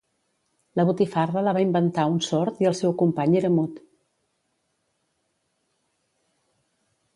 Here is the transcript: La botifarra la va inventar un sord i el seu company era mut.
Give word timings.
La 0.79 0.85
botifarra 0.89 1.43
la 1.47 1.53
va 1.57 1.61
inventar 1.65 2.05
un 2.13 2.17
sord 2.29 2.63
i 2.65 2.69
el 2.71 2.77
seu 2.79 2.97
company 3.03 3.37
era 3.41 3.53
mut. 3.59 3.79